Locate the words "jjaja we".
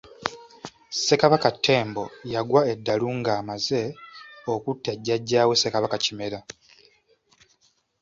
4.97-5.53